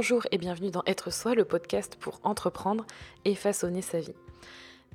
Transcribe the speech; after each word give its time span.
Bonjour 0.00 0.26
et 0.30 0.38
bienvenue 0.38 0.70
dans 0.70 0.82
Être 0.86 1.12
Soi, 1.12 1.34
le 1.34 1.44
podcast 1.44 1.98
pour 2.00 2.20
entreprendre 2.22 2.86
et 3.26 3.34
façonner 3.34 3.82
sa 3.82 4.00
vie. 4.00 4.14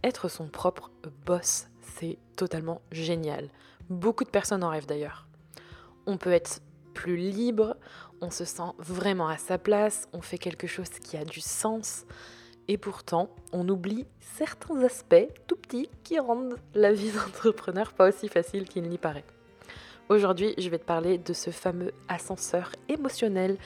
Être 0.04 0.29
son 0.29 0.47
propre 0.47 0.89
boss, 1.28 1.67
c'est 1.79 2.17
totalement 2.35 2.81
génial. 2.92 3.49
Beaucoup 3.91 4.23
de 4.23 4.31
personnes 4.31 4.63
en 4.63 4.69
rêvent 4.69 4.87
d'ailleurs. 4.87 5.28
On 6.08 6.18
peut 6.18 6.31
être 6.31 6.60
plus 6.96 7.18
libre, 7.18 7.78
on 8.19 8.31
se 8.31 8.46
sent 8.46 8.72
vraiment 8.79 9.28
à 9.28 9.37
sa 9.37 9.60
place, 9.60 10.10
on 10.12 10.22
fait 10.22 10.40
quelque 10.40 10.65
chose 10.65 10.90
qui 10.90 11.17
a 11.17 11.24
du 11.24 11.40
sens. 11.40 12.06
Et 12.67 12.79
pourtant, 12.79 13.29
on 13.53 13.69
oublie 13.69 14.08
certains 14.19 14.81
aspects 14.81 15.28
tout 15.46 15.56
petits 15.56 15.87
qui 16.03 16.17
rendent 16.17 16.58
la 16.73 16.91
vie 16.91 17.12
d'entrepreneur 17.26 17.94
pas 17.94 18.09
aussi 18.09 18.28
facile 18.28 18.67
qu'il 18.67 18.90
n'y 18.90 18.98
paraît. 18.98 19.26
Aujourd'hui, 20.08 20.53
je 20.59 20.70
vais 20.70 20.78
te 20.78 20.86
parler 20.86 21.17
de 21.17 21.34
ce 21.34 21.50
fameux 21.50 21.92
ascenseur 22.08 22.72
émotionnel 22.90 23.58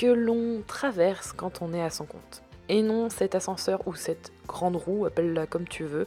que 0.00 0.06
l'on 0.06 0.62
traverse 0.66 1.34
quand 1.34 1.60
on 1.60 1.74
est 1.74 1.82
à 1.82 1.90
son 1.90 2.06
compte. 2.06 2.42
Et 2.70 2.80
non, 2.80 3.10
cet 3.10 3.34
ascenseur 3.34 3.86
ou 3.86 3.94
cette 3.94 4.32
grande 4.46 4.76
roue, 4.76 5.04
appelle-la 5.04 5.46
comme 5.46 5.68
tu 5.68 5.84
veux, 5.84 6.06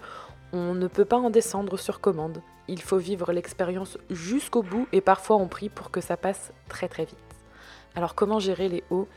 on 0.51 0.73
ne 0.73 0.87
peut 0.87 1.05
pas 1.05 1.17
en 1.17 1.29
descendre 1.29 1.77
sur 1.77 2.01
commande. 2.01 2.41
Il 2.67 2.81
faut 2.81 2.97
vivre 2.97 3.31
l'expérience 3.31 3.99
jusqu'au 4.09 4.63
bout 4.63 4.87
et 4.93 5.01
parfois 5.01 5.35
on 5.35 5.47
prie 5.47 5.69
pour 5.69 5.91
que 5.91 6.01
ça 6.01 6.17
passe 6.17 6.53
très 6.69 6.87
très 6.87 7.05
vite. 7.05 7.19
Alors 7.93 8.15
comment 8.15 8.39
gérer 8.39 8.67
les 8.67 8.83
hauts 8.89 9.07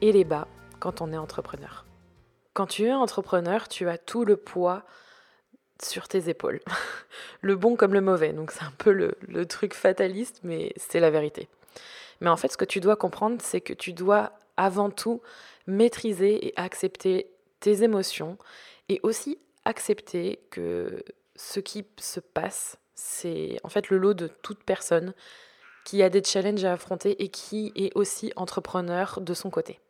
et 0.00 0.12
les 0.12 0.24
bas 0.24 0.48
quand 0.80 1.02
on 1.02 1.12
est 1.12 1.18
entrepreneur? 1.18 1.84
Quand 2.54 2.66
tu 2.66 2.84
es 2.84 2.92
entrepreneur, 2.94 3.68
tu 3.68 3.86
as 3.90 3.98
tout 3.98 4.24
le 4.24 4.38
poids 4.38 4.84
sur 5.82 6.08
tes 6.08 6.30
épaules. 6.30 6.60
le 7.42 7.54
bon 7.54 7.76
comme 7.76 7.92
le 7.92 8.00
mauvais. 8.00 8.32
Donc 8.32 8.50
c'est 8.50 8.64
un 8.64 8.72
peu 8.78 8.92
le, 8.92 9.14
le 9.28 9.44
truc 9.44 9.74
fataliste, 9.74 10.40
mais 10.42 10.72
c'est 10.78 11.00
la 11.00 11.10
vérité. 11.10 11.50
Mais 12.22 12.30
en 12.30 12.36
fait, 12.36 12.52
ce 12.52 12.56
que 12.56 12.64
tu 12.64 12.78
dois 12.78 12.94
comprendre, 12.94 13.42
c'est 13.42 13.60
que 13.60 13.72
tu 13.72 13.92
dois 13.92 14.32
avant 14.56 14.90
tout 14.90 15.20
maîtriser 15.66 16.46
et 16.46 16.52
accepter 16.56 17.26
tes 17.58 17.82
émotions 17.82 18.38
et 18.88 19.00
aussi 19.02 19.38
accepter 19.64 20.38
que 20.50 21.02
ce 21.34 21.58
qui 21.58 21.84
se 21.98 22.20
passe, 22.20 22.78
c'est 22.94 23.58
en 23.64 23.68
fait 23.68 23.90
le 23.90 23.98
lot 23.98 24.14
de 24.14 24.28
toute 24.28 24.62
personne 24.62 25.14
qui 25.84 26.00
a 26.00 26.10
des 26.10 26.22
challenges 26.22 26.64
à 26.64 26.74
affronter 26.74 27.20
et 27.24 27.28
qui 27.28 27.72
est 27.74 27.90
aussi 27.96 28.32
entrepreneur 28.36 29.20
de 29.20 29.34
son 29.34 29.50
côté. 29.50 29.80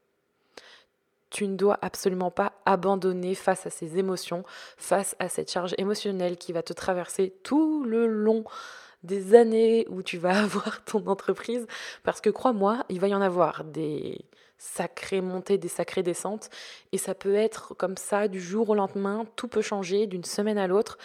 Tu 1.29 1.47
ne 1.47 1.57
dois 1.57 1.79
absolument 1.83 2.31
pas 2.31 2.55
abandonner 2.65 3.35
face 3.35 3.67
à 3.67 3.71
ces 3.71 3.99
émotions, 3.99 4.43
face 4.79 5.17
à 5.19 5.29
cette 5.29 5.51
charge 5.51 5.75
émotionnelle 5.77 6.39
qui 6.39 6.55
va 6.55 6.63
te 6.63 6.73
traverser 6.73 7.35
tout 7.43 7.85
le 7.85 8.07
long 8.07 8.45
des 9.03 9.35
années 9.35 9.87
où 9.89 10.03
tu 10.03 10.19
vas 10.19 10.39
avoir 10.45 10.85
ton 10.85 11.07
entreprise, 11.07 11.67
parce 12.03 12.21
que 12.21 12.31
crois-moi, 12.31 12.85
il 12.89 13.01
va 13.01 13.09
y 13.09 13.15
en 13.15 13.23
avoir 13.23 13.65
des 13.65 14.25
sacrées 14.59 15.21
montées, 15.21 15.59
des 15.59 15.69
sacrées 15.69 16.05
descentes, 16.05 16.49
et 16.93 16.99
ça 16.99 17.15
peut 17.15 17.35
être 17.35 17.75
comme 17.75 17.97
ça 17.97 18.29
du 18.29 18.41
jour 18.41 18.71
au 18.71 18.75
lendemain, 18.75 19.27
tout 19.35 19.49
peut 19.49 19.63
changer 19.63 20.07
d'une 20.07 20.25
semaine 20.25 20.59
à 20.59 20.69
l'autre, 20.69 20.99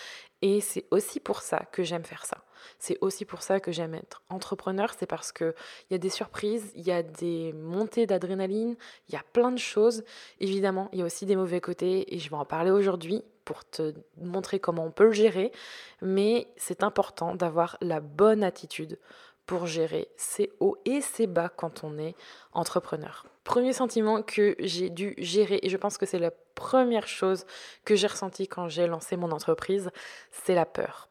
et 0.43 0.61
c'est 0.61 0.85
aussi 0.91 1.19
pour 1.19 1.41
ça 1.41 1.65
que 1.71 1.83
j'aime 1.83 2.03
faire 2.03 2.25
ça. 2.25 2.43
C'est 2.77 2.97
aussi 3.01 3.25
pour 3.25 3.41
ça 3.41 3.59
que 3.59 3.71
j'aime 3.71 3.95
être 3.95 4.21
entrepreneur, 4.29 4.93
c'est 4.97 5.07
parce 5.07 5.31
qu'il 5.31 5.53
y 5.89 5.95
a 5.95 5.97
des 5.97 6.09
surprises, 6.09 6.71
il 6.75 6.85
y 6.85 6.91
a 6.91 7.01
des 7.01 7.53
montées 7.53 8.05
d'adrénaline, 8.05 8.75
il 9.09 9.13
y 9.13 9.17
a 9.17 9.23
plein 9.33 9.51
de 9.51 9.57
choses. 9.57 10.03
Évidemment, 10.39 10.89
il 10.93 10.99
y 10.99 11.01
a 11.01 11.05
aussi 11.05 11.25
des 11.25 11.35
mauvais 11.35 11.61
côtés 11.61 12.13
et 12.13 12.19
je 12.19 12.29
vais 12.29 12.35
en 12.35 12.45
parler 12.45 12.71
aujourd'hui 12.71 13.23
pour 13.47 13.63
te 13.63 13.93
montrer 14.17 14.59
comment 14.59 14.83
on 14.83 14.91
peut 14.91 15.05
le 15.05 15.13
gérer, 15.13 15.53
mais 16.01 16.49
c'est 16.57 16.83
important 16.83 17.33
d'avoir 17.33 17.77
la 17.79 18.01
bonne 18.01 18.43
attitude 18.43 18.99
pour 19.45 19.67
gérer 19.67 20.09
ses 20.17 20.51
hauts 20.59 20.75
et 20.83 20.99
ses 20.99 21.27
bas 21.27 21.47
quand 21.47 21.85
on 21.85 21.97
est 21.97 22.13
entrepreneur. 22.51 23.25
Premier 23.45 23.71
sentiment 23.71 24.21
que 24.21 24.57
j'ai 24.59 24.89
dû 24.89 25.15
gérer, 25.17 25.61
et 25.63 25.69
je 25.69 25.77
pense 25.77 25.97
que 25.97 26.05
c'est 26.05 26.19
la 26.19 26.31
première 26.55 27.07
chose 27.07 27.45
que 27.85 27.95
j'ai 27.95 28.07
ressentie 28.07 28.49
quand 28.49 28.67
j'ai 28.67 28.85
lancé 28.85 29.15
mon 29.15 29.31
entreprise, 29.31 29.91
c'est 30.29 30.53
la 30.53 30.65
peur. 30.65 31.06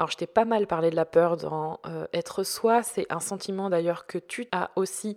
Alors 0.00 0.10
je 0.10 0.16
t'ai 0.16 0.26
pas 0.26 0.46
mal 0.46 0.66
parlé 0.66 0.88
de 0.88 0.96
la 0.96 1.04
peur 1.04 1.36
dans 1.36 1.78
euh, 1.84 2.06
être 2.14 2.42
soi, 2.42 2.82
c'est 2.82 3.06
un 3.12 3.20
sentiment 3.20 3.68
d'ailleurs 3.68 4.06
que 4.06 4.16
tu 4.16 4.48
as 4.50 4.70
aussi 4.74 5.14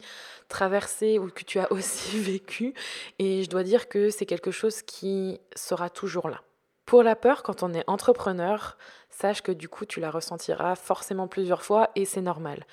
traversé 0.50 1.20
ou 1.20 1.30
que 1.30 1.46
tu 1.46 1.58
as 1.58 1.72
aussi 1.72 2.20
vécu 2.20 2.74
et 3.18 3.44
je 3.44 3.50
dois 3.50 3.64
dire 3.64 3.88
que 3.88 4.10
c'est 4.10 4.26
quelque 4.26 4.52
chose 4.52 4.82
qui 4.82 5.40
sera 5.56 5.90
toujours 5.90 6.28
là. 6.28 6.42
Pour 6.86 7.02
la 7.02 7.16
peur, 7.16 7.44
quand 7.44 7.64
on 7.64 7.74
est 7.74 7.86
entrepreneur, 7.88 8.78
sache 9.10 9.42
que 9.42 9.54
du 9.54 9.70
coup 9.70 9.86
tu 9.86 10.02
la 10.02 10.12
ressentiras 10.12 10.76
forcément 10.76 11.30
plusieurs 11.30 11.64
fois 11.64 11.90
et 11.96 12.04
c'est 12.04 12.20
normal. 12.20 12.68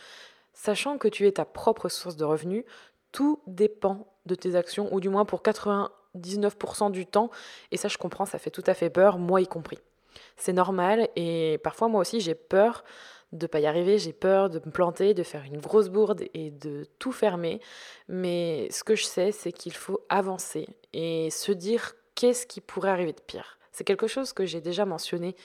Sachant 0.52 0.98
que 0.98 1.06
tu 1.06 1.28
es 1.28 1.32
ta 1.32 1.44
propre 1.44 1.88
source 1.88 2.16
de 2.16 2.24
revenus, 2.24 2.64
tout 3.12 3.40
dépend 3.46 4.12
de 4.26 4.34
tes 4.34 4.56
actions, 4.56 4.92
ou 4.92 4.98
du 4.98 5.10
moins 5.10 5.24
pour 5.24 5.42
99% 5.42 6.90
du 6.90 7.06
temps, 7.06 7.30
et 7.70 7.76
ça 7.76 7.86
je 7.86 7.98
comprends, 7.98 8.26
ça 8.26 8.40
fait 8.40 8.50
tout 8.50 8.64
à 8.66 8.74
fait 8.74 8.90
peur, 8.90 9.16
moi 9.16 9.40
y 9.40 9.46
compris. 9.46 9.78
C'est 10.36 10.52
normal 10.52 11.08
et 11.16 11.58
parfois 11.62 11.88
moi 11.88 12.00
aussi 12.00 12.20
j'ai 12.20 12.34
peur 12.34 12.84
de 13.32 13.46
pas 13.46 13.60
y 13.60 13.66
arriver, 13.66 13.98
j'ai 13.98 14.12
peur 14.12 14.50
de 14.50 14.58
me 14.58 14.72
planter, 14.72 15.14
de 15.14 15.22
faire 15.22 15.44
une 15.44 15.60
grosse 15.60 15.88
bourde 15.88 16.24
et 16.34 16.50
de 16.50 16.84
tout 16.98 17.12
fermer. 17.12 17.60
Mais 18.08 18.68
ce 18.72 18.82
que 18.82 18.96
je 18.96 19.04
sais, 19.04 19.30
c'est 19.30 19.52
qu'il 19.52 19.74
faut 19.74 20.00
avancer 20.08 20.66
et 20.92 21.30
se 21.30 21.52
dire 21.52 21.94
qu'est-ce 22.16 22.46
qui 22.46 22.60
pourrait 22.60 22.90
arriver 22.90 23.12
de 23.12 23.20
pire. 23.20 23.59
C'est 23.72 23.84
quelque 23.84 24.06
chose 24.06 24.32
que 24.32 24.46
j'ai 24.46 24.60
déjà 24.60 24.84
mentionné 24.84 25.36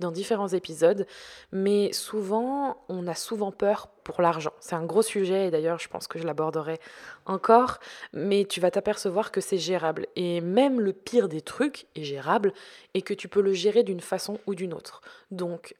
dans 0.00 0.10
différents 0.10 0.48
épisodes, 0.48 1.06
mais 1.52 1.92
souvent, 1.92 2.84
on 2.88 3.06
a 3.06 3.14
souvent 3.14 3.52
peur 3.52 3.88
pour 4.02 4.22
l'argent. 4.22 4.52
C'est 4.58 4.74
un 4.74 4.84
gros 4.84 5.02
sujet 5.02 5.46
et 5.46 5.50
d'ailleurs, 5.50 5.78
je 5.78 5.88
pense 5.88 6.08
que 6.08 6.18
je 6.18 6.26
l'aborderai 6.26 6.80
encore, 7.26 7.78
mais 8.12 8.44
tu 8.44 8.60
vas 8.60 8.70
t'apercevoir 8.70 9.30
que 9.30 9.40
c'est 9.40 9.58
gérable. 9.58 10.06
Et 10.16 10.40
même 10.40 10.80
le 10.80 10.92
pire 10.92 11.28
des 11.28 11.40
trucs 11.40 11.86
est 11.94 12.02
gérable 12.02 12.52
et 12.94 13.02
que 13.02 13.14
tu 13.14 13.28
peux 13.28 13.40
le 13.40 13.52
gérer 13.52 13.82
d'une 13.82 14.00
façon 14.00 14.40
ou 14.46 14.54
d'une 14.54 14.74
autre. 14.74 15.00
Donc, 15.30 15.74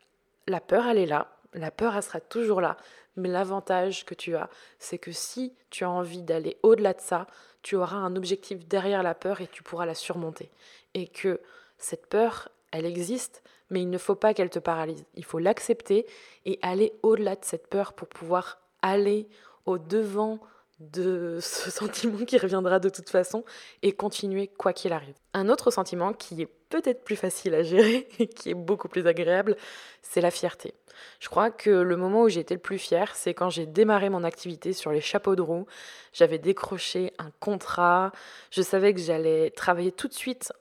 la 0.47 0.61
peur, 0.61 0.87
elle 0.87 0.99
est 0.99 1.07
là. 1.07 1.29
La 1.53 1.71
peur, 1.71 1.97
elle 1.97 2.03
sera 2.03 2.21
toujours 2.21 2.61
là. 2.61 2.77
Mais 3.17 3.29
l'avantage 3.29 4.05
que 4.05 4.15
tu 4.15 4.35
as, 4.37 4.49
c'est 4.79 4.99
que 4.99 5.13
si 5.13 5.55
tu 5.71 5.85
as 5.85 5.91
envie 5.91 6.23
d'aller 6.23 6.57
au-delà 6.63 6.95
de 6.95 7.01
ça, 7.01 7.27
tu 7.63 7.77
auras 7.77 7.97
un 7.97 8.17
objectif 8.17 8.67
derrière 8.67 9.03
la 9.03 9.15
peur 9.15 9.41
et 9.41 9.47
tu 9.47 9.63
pourras 9.63 9.87
la 9.87 9.95
surmonter. 9.95 10.51
Et 10.95 11.07
que 11.09 11.41
cette 11.79 12.07
peur, 12.07 12.49
elle 12.71 12.87
existe, 12.87 13.43
mais 13.71 13.83
il 13.83 13.91
ne 13.91 13.99
faut 13.99 14.15
pas 14.15 14.35
qu'elle 14.35 14.51
te 14.51 14.59
paralyse. 14.59 15.05
Il 15.15 15.25
faut 15.25 15.39
l'accepter 15.39 16.07
et 16.45 16.59
aller 16.62 16.93
au-delà 17.03 17.37
de 17.37 17.45
cette 17.45 17.69
peur 17.69 17.93
pour 17.93 18.09
pouvoir 18.09 18.61
aller 18.83 19.29
au 19.67 19.79
devant 19.79 20.41
de 20.81 21.39
ce 21.43 21.71
sentiment 21.71 22.25
qui 22.25 22.39
reviendra 22.39 22.79
de 22.79 22.89
toute 22.89 23.11
façon 23.11 23.45
et 23.83 23.93
continuer 23.93 24.49
quoi 24.49 24.73
qu'il 24.73 24.93
arrive. 24.93 25.15
Un 25.33 25.49
autre 25.49 25.71
sentiment 25.71 26.12
qui 26.12 26.43
est 26.43 26.49
peut-être 26.69 27.05
plus 27.05 27.17
facile 27.17 27.55
à 27.55 27.62
gérer 27.62 28.09
et 28.19 28.27
qui 28.27 28.51
est 28.51 28.55
beaucoup 28.55 28.89
plus 28.89 29.06
agréable, 29.06 29.56
c'est 30.03 30.21
la 30.21 30.31
fierté. 30.31 30.75
Je 31.19 31.29
crois 31.29 31.51
que 31.51 31.71
le 31.71 31.97
moment 31.97 32.23
où 32.23 32.29
j'ai 32.29 32.41
été 32.41 32.55
le 32.55 32.61
plus 32.61 32.79
fière, 32.79 33.17
c'est 33.17 33.35
quand 33.35 33.51
j'ai 33.51 33.67
démarré 33.67 34.11
mon 34.11 34.23
activité 34.23 34.73
sur 34.73 34.93
les 34.93 35.01
chapeaux 35.01 35.35
de 35.35 35.43
roue. 35.43 35.67
J'avais 36.12 36.39
décroché 36.39 37.12
un 37.19 37.31
contrat, 37.41 38.12
je 38.51 38.62
savais 38.62 38.95
que 38.95 39.01
j'allais 39.01 39.51
travailler 39.51 39.91
tout 39.91 40.06
de 40.06 40.15
suite 40.15 40.53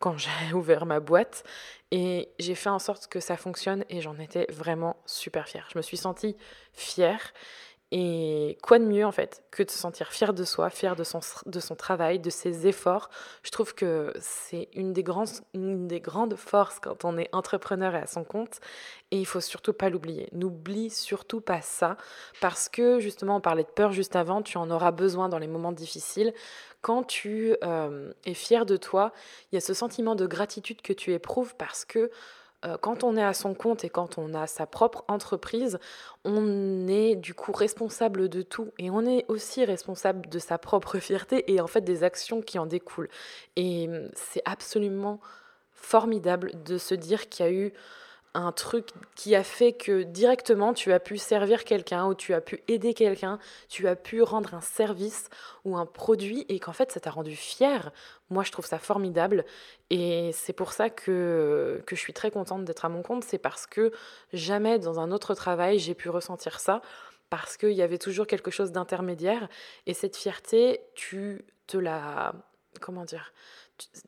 quand 0.00 0.18
j'ai 0.18 0.30
ouvert 0.54 0.86
ma 0.86 1.00
boîte 1.00 1.44
et 1.90 2.28
j'ai 2.38 2.54
fait 2.54 2.70
en 2.70 2.78
sorte 2.78 3.06
que 3.06 3.20
ça 3.20 3.36
fonctionne 3.36 3.84
et 3.88 4.00
j'en 4.00 4.18
étais 4.18 4.46
vraiment 4.50 4.96
super 5.06 5.48
fière. 5.48 5.68
Je 5.72 5.78
me 5.78 5.82
suis 5.82 5.96
sentie 5.96 6.36
fière 6.72 7.32
et 7.96 8.58
quoi 8.60 8.80
de 8.80 8.84
mieux 8.84 9.06
en 9.06 9.12
fait 9.12 9.44
que 9.52 9.62
de 9.62 9.70
se 9.70 9.78
sentir 9.78 10.08
fière 10.08 10.34
de 10.34 10.42
soi, 10.42 10.68
fière 10.68 10.96
de 10.96 11.04
son, 11.04 11.20
de 11.46 11.60
son 11.60 11.76
travail, 11.76 12.18
de 12.18 12.28
ses 12.28 12.66
efforts. 12.66 13.08
Je 13.44 13.52
trouve 13.52 13.72
que 13.72 14.12
c'est 14.18 14.68
une, 14.74 14.92
des 14.92 15.04
grandes, 15.04 15.28
une 15.54 15.86
des 15.86 16.00
grandes 16.00 16.34
forces 16.34 16.80
quand 16.80 17.04
on 17.04 17.16
est 17.16 17.32
entrepreneur 17.32 17.94
et 17.94 18.00
à 18.00 18.08
son 18.08 18.24
compte. 18.24 18.58
Et 19.12 19.20
il 19.20 19.26
faut 19.26 19.40
surtout 19.40 19.72
pas 19.72 19.90
l'oublier. 19.90 20.28
N'oublie 20.32 20.90
surtout 20.90 21.40
pas 21.40 21.60
ça 21.60 21.96
parce 22.40 22.68
que 22.68 22.98
justement 22.98 23.36
on 23.36 23.40
parlait 23.40 23.62
de 23.62 23.68
peur 23.68 23.92
juste 23.92 24.16
avant, 24.16 24.42
tu 24.42 24.58
en 24.58 24.72
auras 24.72 24.90
besoin 24.90 25.28
dans 25.28 25.38
les 25.38 25.46
moments 25.46 25.70
difficiles. 25.70 26.34
Quand 26.80 27.04
tu 27.04 27.54
euh, 27.62 28.12
es 28.26 28.34
fier 28.34 28.66
de 28.66 28.76
toi, 28.76 29.12
il 29.52 29.54
y 29.54 29.58
a 29.58 29.60
ce 29.60 29.72
sentiment 29.72 30.16
de 30.16 30.26
gratitude 30.26 30.82
que 30.82 30.92
tu 30.92 31.12
éprouves 31.12 31.54
parce 31.54 31.84
que 31.84 32.10
quand 32.80 33.04
on 33.04 33.16
est 33.16 33.22
à 33.22 33.34
son 33.34 33.54
compte 33.54 33.84
et 33.84 33.90
quand 33.90 34.18
on 34.18 34.34
a 34.34 34.46
sa 34.46 34.66
propre 34.66 35.04
entreprise, 35.08 35.78
on 36.24 36.86
est 36.88 37.14
du 37.16 37.34
coup 37.34 37.52
responsable 37.52 38.28
de 38.28 38.42
tout 38.42 38.70
et 38.78 38.90
on 38.90 39.04
est 39.04 39.24
aussi 39.28 39.64
responsable 39.64 40.28
de 40.28 40.38
sa 40.38 40.58
propre 40.58 40.98
fierté 41.00 41.52
et 41.52 41.60
en 41.60 41.66
fait 41.66 41.82
des 41.82 42.04
actions 42.04 42.40
qui 42.40 42.58
en 42.58 42.66
découlent. 42.66 43.10
Et 43.56 43.88
hum, 43.88 44.08
c'est 44.14 44.42
absolument 44.44 45.20
formidable 45.72 46.52
de 46.64 46.78
se 46.78 46.94
dire 46.94 47.28
qu'il 47.28 47.44
y 47.44 47.48
a 47.48 47.52
eu 47.52 47.72
un 48.34 48.52
truc 48.52 48.88
qui 49.14 49.34
a 49.34 49.44
fait 49.44 49.72
que 49.72 50.02
directement 50.02 50.74
tu 50.74 50.92
as 50.92 51.00
pu 51.00 51.16
servir 51.16 51.64
quelqu'un 51.64 52.06
ou 52.06 52.14
tu 52.14 52.34
as 52.34 52.40
pu 52.40 52.62
aider 52.68 52.92
quelqu'un, 52.92 53.38
tu 53.68 53.86
as 53.88 53.96
pu 53.96 54.22
rendre 54.22 54.54
un 54.54 54.60
service 54.60 55.28
ou 55.64 55.76
un 55.76 55.86
produit 55.86 56.44
et 56.48 56.58
qu'en 56.58 56.72
fait 56.72 56.90
ça 56.92 57.00
t'a 57.00 57.10
rendu 57.10 57.36
fier. 57.36 57.92
Moi 58.30 58.42
je 58.42 58.52
trouve 58.52 58.66
ça 58.66 58.78
formidable 58.78 59.44
et 59.90 60.30
c'est 60.32 60.52
pour 60.52 60.72
ça 60.72 60.90
que, 60.90 61.82
que 61.86 61.94
je 61.94 62.00
suis 62.00 62.12
très 62.12 62.30
contente 62.30 62.64
d'être 62.64 62.84
à 62.84 62.88
mon 62.88 63.02
compte, 63.02 63.24
c'est 63.24 63.38
parce 63.38 63.66
que 63.66 63.92
jamais 64.32 64.78
dans 64.78 64.98
un 65.00 65.12
autre 65.12 65.34
travail 65.34 65.78
j'ai 65.78 65.94
pu 65.94 66.08
ressentir 66.08 66.60
ça 66.60 66.82
parce 67.30 67.56
qu'il 67.56 67.72
y 67.72 67.82
avait 67.82 67.98
toujours 67.98 68.28
quelque 68.28 68.52
chose 68.52 68.70
d'intermédiaire. 68.70 69.48
Et 69.86 69.94
cette 69.94 70.16
fierté, 70.16 70.80
tu 70.94 71.44
te 71.66 71.76
la... 71.76 72.32
Comment 72.80 73.04
dire 73.04 73.32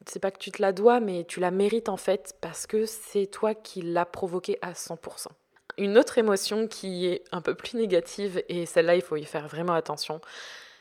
c'est 0.06 0.20
pas 0.20 0.30
que 0.30 0.38
tu 0.38 0.50
te 0.50 0.62
la 0.62 0.72
dois, 0.72 1.00
mais 1.00 1.24
tu 1.24 1.40
la 1.40 1.50
mérites 1.50 1.88
en 1.88 1.96
fait 1.96 2.36
parce 2.40 2.66
que 2.66 2.86
c'est 2.86 3.26
toi 3.26 3.54
qui 3.54 3.82
l'as 3.82 4.06
provoquée 4.06 4.58
à 4.62 4.72
100%. 4.72 5.26
Une 5.78 5.98
autre 5.98 6.18
émotion 6.18 6.68
qui 6.68 7.06
est 7.06 7.24
un 7.32 7.40
peu 7.40 7.54
plus 7.54 7.76
négative, 7.76 8.42
et 8.48 8.66
celle-là 8.66 8.96
il 8.96 9.02
faut 9.02 9.16
y 9.16 9.24
faire 9.24 9.48
vraiment 9.48 9.74
attention, 9.74 10.20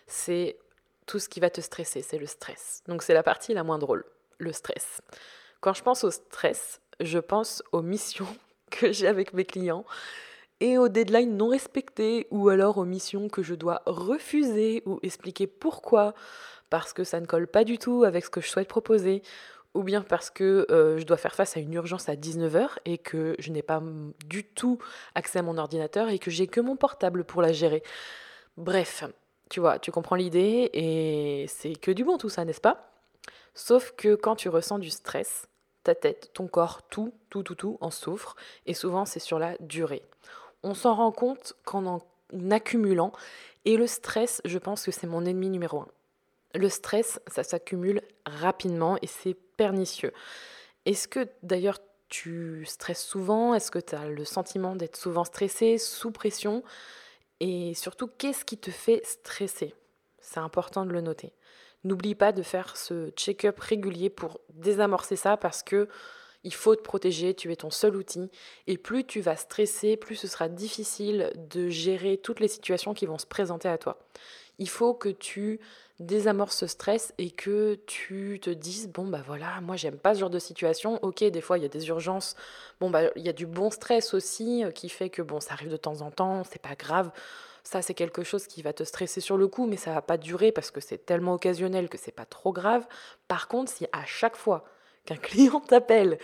c'est 0.07 0.57
tout 1.05 1.19
ce 1.19 1.29
qui 1.29 1.39
va 1.39 1.49
te 1.49 1.61
stresser, 1.61 2.01
c'est 2.01 2.17
le 2.17 2.27
stress. 2.27 2.81
Donc 2.87 3.03
c'est 3.03 3.13
la 3.13 3.23
partie 3.23 3.53
la 3.53 3.63
moins 3.63 3.77
drôle, 3.77 4.05
le 4.37 4.53
stress. 4.53 5.01
Quand 5.61 5.73
je 5.73 5.83
pense 5.83 6.03
au 6.03 6.11
stress, 6.11 6.79
je 6.99 7.19
pense 7.19 7.63
aux 7.71 7.81
missions 7.81 8.27
que 8.69 8.91
j'ai 8.91 9.07
avec 9.07 9.33
mes 9.33 9.45
clients 9.45 9.85
et 10.61 10.77
aux 10.77 10.87
deadlines 10.87 11.35
non 11.35 11.49
respectées 11.49 12.27
ou 12.31 12.49
alors 12.49 12.77
aux 12.77 12.85
missions 12.85 13.27
que 13.27 13.43
je 13.43 13.55
dois 13.55 13.81
refuser 13.85 14.83
ou 14.85 14.99
expliquer 15.03 15.47
pourquoi 15.47 16.13
parce 16.75 16.91
que 16.91 17.05
ça 17.05 17.21
ne 17.21 17.25
colle 17.25 17.47
pas 17.47 17.63
du 17.63 17.77
tout 17.77 18.03
avec 18.03 18.25
ce 18.25 18.29
que 18.29 18.41
je 18.41 18.49
souhaite 18.49 18.67
proposer, 18.67 19.21
ou 19.75 19.81
bien 19.81 20.01
parce 20.01 20.29
que 20.29 20.67
euh, 20.69 20.97
je 20.99 21.05
dois 21.05 21.15
faire 21.15 21.33
face 21.33 21.55
à 21.55 21.61
une 21.61 21.71
urgence 21.71 22.09
à 22.09 22.17
19h 22.17 22.67
et 22.83 22.97
que 22.97 23.33
je 23.39 23.49
n'ai 23.53 23.61
pas 23.61 23.81
du 24.25 24.43
tout 24.43 24.77
accès 25.13 25.39
à 25.39 25.41
mon 25.41 25.57
ordinateur 25.57 26.09
et 26.09 26.19
que 26.19 26.29
j'ai 26.29 26.47
que 26.47 26.59
mon 26.59 26.75
portable 26.75 27.23
pour 27.23 27.41
la 27.41 27.53
gérer. 27.53 27.81
Bref, 28.57 29.05
tu 29.49 29.61
vois, 29.61 29.79
tu 29.79 29.89
comprends 29.93 30.17
l'idée 30.17 30.69
et 30.73 31.45
c'est 31.47 31.75
que 31.77 31.91
du 31.91 32.03
bon 32.03 32.17
tout 32.17 32.27
ça, 32.27 32.43
n'est-ce 32.43 32.59
pas? 32.59 32.91
Sauf 33.53 33.93
que 33.95 34.15
quand 34.15 34.35
tu 34.35 34.49
ressens 34.49 34.77
du 34.77 34.89
stress, 34.89 35.47
ta 35.83 35.95
tête, 35.95 36.31
ton 36.33 36.47
corps, 36.47 36.81
tout, 36.89 37.13
tout, 37.29 37.43
tout, 37.43 37.55
tout 37.55 37.77
en 37.79 37.89
souffre 37.89 38.35
et 38.65 38.73
souvent 38.73 39.05
c'est 39.05 39.21
sur 39.21 39.39
la 39.39 39.55
durée. 39.61 40.03
On 40.61 40.73
s'en 40.73 40.93
rend 40.93 41.13
compte 41.13 41.53
qu'en 41.63 41.85
en 41.85 42.01
accumulant 42.51 43.13
et 43.63 43.77
le 43.77 43.87
stress, 43.87 44.41
je 44.43 44.57
pense 44.57 44.83
que 44.83 44.91
c'est 44.91 45.07
mon 45.07 45.23
ennemi 45.23 45.49
numéro 45.49 45.79
un. 45.79 45.87
Le 46.55 46.69
stress, 46.69 47.19
ça 47.27 47.43
s'accumule 47.43 48.01
rapidement 48.25 48.97
et 49.01 49.07
c'est 49.07 49.35
pernicieux. 49.57 50.13
Est-ce 50.85 51.07
que 51.07 51.27
d'ailleurs 51.43 51.79
tu 52.07 52.63
stresses 52.65 53.03
souvent? 53.03 53.53
Est-ce 53.53 53.71
que 53.71 53.79
tu 53.79 53.93
as 53.95 54.07
le 54.07 54.23
sentiment 54.23 54.75
d'être 54.75 54.95
souvent 54.95 55.25
stressé, 55.25 55.77
sous 55.77 56.11
pression? 56.11 56.63
Et 57.41 57.73
surtout, 57.73 58.07
qu'est-ce 58.07 58.45
qui 58.45 58.57
te 58.57 58.71
fait 58.71 59.05
stresser? 59.05 59.75
C'est 60.19 60.39
important 60.39 60.85
de 60.85 60.93
le 60.93 61.01
noter. 61.01 61.33
N'oublie 61.83 62.15
pas 62.15 62.31
de 62.31 62.41
faire 62.41 62.77
ce 62.77 63.09
check-up 63.11 63.59
régulier 63.59 64.09
pour 64.09 64.39
désamorcer 64.53 65.15
ça 65.17 65.37
parce 65.37 65.61
que 65.61 65.89
il 66.45 66.53
faut 66.53 66.75
te 66.75 66.81
protéger, 66.81 67.33
tu 67.33 67.51
es 67.51 67.55
ton 67.55 67.71
seul 67.71 67.95
outil. 67.95 68.29
Et 68.67 68.77
plus 68.77 69.03
tu 69.03 69.19
vas 69.19 69.35
stresser, 69.35 69.97
plus 69.97 70.15
ce 70.15 70.27
sera 70.27 70.47
difficile 70.47 71.33
de 71.35 71.69
gérer 71.69 72.17
toutes 72.17 72.39
les 72.39 72.47
situations 72.47 72.93
qui 72.93 73.07
vont 73.07 73.17
se 73.17 73.25
présenter 73.25 73.67
à 73.67 73.79
toi. 73.79 73.99
Il 74.59 74.69
faut 74.69 74.93
que 74.93 75.09
tu 75.09 75.59
désamorces 75.99 76.57
ce 76.57 76.67
stress 76.67 77.13
et 77.17 77.31
que 77.31 77.79
tu 77.87 78.39
te 78.41 78.49
dises 78.49 78.89
bon 78.89 79.07
bah 79.07 79.21
voilà 79.25 79.61
moi 79.61 79.77
j'aime 79.77 79.97
pas 79.97 80.13
ce 80.13 80.19
genre 80.19 80.29
de 80.29 80.39
situation. 80.39 80.99
Ok 81.03 81.23
des 81.23 81.41
fois 81.41 81.57
il 81.57 81.61
y 81.61 81.65
a 81.65 81.69
des 81.69 81.87
urgences. 81.87 82.35
Bon 82.79 82.89
bah 82.89 83.03
il 83.15 83.23
y 83.23 83.29
a 83.29 83.33
du 83.33 83.45
bon 83.45 83.69
stress 83.69 84.13
aussi 84.13 84.63
euh, 84.63 84.71
qui 84.71 84.89
fait 84.89 85.09
que 85.09 85.21
bon 85.21 85.39
ça 85.39 85.53
arrive 85.53 85.69
de 85.69 85.77
temps 85.77 86.01
en 86.01 86.11
temps 86.11 86.43
c'est 86.43 86.61
pas 86.61 86.75
grave. 86.75 87.11
Ça 87.63 87.81
c'est 87.81 87.93
quelque 87.93 88.23
chose 88.23 88.47
qui 88.47 88.61
va 88.61 88.73
te 88.73 88.83
stresser 88.83 89.21
sur 89.21 89.37
le 89.37 89.47
coup 89.47 89.67
mais 89.67 89.77
ça 89.77 89.93
va 89.93 90.01
pas 90.01 90.17
durer 90.17 90.51
parce 90.51 90.71
que 90.71 90.81
c'est 90.81 91.05
tellement 91.05 91.33
occasionnel 91.33 91.89
que 91.89 91.97
c'est 91.97 92.11
pas 92.11 92.25
trop 92.25 92.51
grave. 92.51 92.85
Par 93.27 93.47
contre 93.47 93.71
si 93.71 93.85
à 93.93 94.05
chaque 94.05 94.35
fois 94.35 94.65
qu'un 95.05 95.15
client 95.17 95.61
t'appelle 95.61 96.17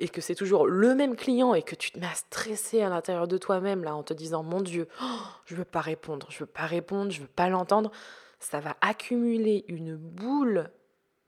et 0.00 0.08
que 0.08 0.20
c'est 0.20 0.34
toujours 0.34 0.66
le 0.66 0.94
même 0.94 1.14
client 1.14 1.54
et 1.54 1.62
que 1.62 1.76
tu 1.76 1.92
te 1.92 1.98
mets 1.98 2.06
à 2.06 2.14
stresser 2.14 2.82
à 2.82 2.88
l'intérieur 2.88 3.28
de 3.28 3.38
toi-même 3.38 3.84
là 3.84 3.94
en 3.94 4.02
te 4.02 4.14
disant 4.14 4.42
mon 4.42 4.62
Dieu, 4.62 4.88
je 4.98 5.04
oh, 5.04 5.18
je 5.44 5.54
veux 5.54 5.64
pas 5.64 5.82
répondre, 5.82 6.26
je 6.30 6.40
veux 6.40 6.46
pas 6.46 6.66
répondre, 6.66 7.12
je 7.12 7.20
veux 7.20 7.28
pas 7.28 7.48
l'entendre, 7.48 7.92
ça 8.40 8.60
va 8.60 8.76
accumuler 8.80 9.64
une 9.68 9.96
boule 9.96 10.70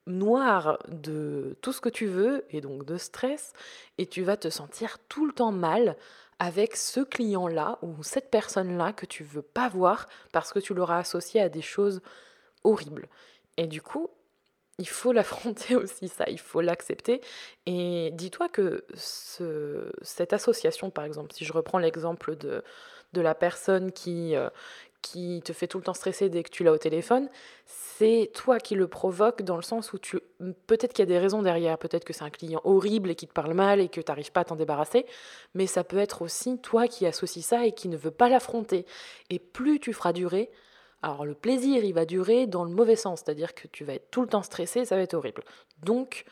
noire 0.07 0.79
de 0.89 1.57
tout 1.61 1.73
ce 1.73 1.81
que 1.81 1.91
tu 1.91 2.07
veux 2.07 2.45
et 2.51 2.61
donc 2.61 2.85
de 2.85 2.97
stress 2.97 3.53
et 3.99 4.07
tu 4.07 4.23
vas 4.23 4.37
te 4.37 4.49
sentir 4.49 4.99
tout 5.09 5.27
le 5.27 5.33
temps 5.33 5.53
mal 5.53 5.97
avec 6.39 6.75
ce 6.75 7.01
client-là 7.01 7.79
ou 7.83 8.03
cette 8.03 8.31
personne-là 8.31 8.93
que 8.93 9.07
tu 9.07 9.23
veux 9.23 9.43
pas 9.43 9.69
voir 9.69 10.09
parce 10.33 10.53
que 10.53 10.59
tu 10.59 10.75
l'auras 10.75 10.99
associé 10.99 11.41
à 11.41 11.49
des 11.49 11.63
choses 11.63 12.01
horribles. 12.65 13.09
Et 13.57 13.67
du 13.67 13.81
coup, 13.81 14.09
il 14.79 14.89
faut 14.89 15.13
l'affronter 15.13 15.77
aussi, 15.77 16.09
ça, 16.09 16.25
il 16.29 16.39
faut 16.39 16.61
l'accepter. 16.61 17.21
Et 17.67 18.11
dis-toi 18.15 18.49
que 18.49 18.85
cette 18.95 20.33
association, 20.33 20.91
par 20.91 21.05
exemple, 21.05 21.33
si 21.33 21.45
je 21.45 21.53
reprends 21.53 21.79
l'exemple 21.79 22.37
de, 22.37 22.65
de 23.13 23.21
la 23.21 23.35
personne 23.35 23.93
qui, 23.93 24.35
euh, 24.37 24.49
qui 25.03 25.43
te 25.45 25.53
fait 25.53 25.67
tout 25.67 25.79
le 25.79 25.85
temps 25.85 25.95
stresser 25.95 26.29
dès 26.29 26.43
que 26.43 26.51
tu 26.51 26.65
l'as 26.65 26.73
au 26.73 26.79
téléphone, 26.79 27.29
c'est 27.67 28.31
toi 28.35 28.59
qui 28.59 28.75
le 28.75 28.89
provoque 28.89 29.43
dans 29.43 29.57
le 29.57 29.63
sens 29.63 29.93
où 29.93 29.99
tu 29.99 30.19
peut-être 30.67 30.93
qu'il 30.93 31.03
y 31.03 31.09
a 31.09 31.13
des 31.13 31.19
raisons 31.19 31.43
derrière, 31.43 31.77
peut-être 31.79 32.05
que 32.05 32.13
c'est 32.13 32.25
un 32.25 32.31
client 32.31 32.61
horrible 32.65 33.11
et 33.11 33.15
qui 33.15 33.27
te 33.27 33.33
parle 33.33 33.55
mal 33.55 33.81
et 33.81 33.89
que 33.89 34.01
tu 34.01 34.11
n'arrives 34.11 34.33
pas 34.33 34.41
à 34.41 34.45
t'en 34.45 34.57
débarrasser, 34.57 35.07
mais 35.55 35.67
ça 35.67 35.85
peut 35.85 35.99
être 35.99 36.23
aussi 36.23 36.59
toi 36.59 36.87
qui 36.89 37.05
associe 37.07 37.45
ça 37.45 37.67
et 37.67 37.73
qui 37.73 37.89
ne 37.89 37.97
veut 37.97 38.11
pas 38.11 38.29
l'affronter. 38.29 38.87
Et 39.29 39.39
plus 39.39 39.81
tu 39.81 39.93
feras 39.93 40.13
durer, 40.13 40.51
alors 41.03 41.25
le 41.25 41.35
plaisir, 41.35 41.85
il 41.85 41.93
va 41.93 42.05
durer 42.05 42.47
dans 42.47 42.65
le 42.65 42.71
mauvais 42.71 42.97
sens, 42.97 43.23
c'est-à-dire 43.25 43.55
que 43.55 43.67
tu 43.67 43.85
vas 43.85 43.95
être 43.95 44.11
tout 44.11 44.23
le 44.23 44.29
temps 44.29 44.43
stressé, 44.43 44.85
ça 44.85 44.97
va 44.97 45.03
être 45.03 45.15
horrible. 45.15 45.43
Donc, 45.83 46.25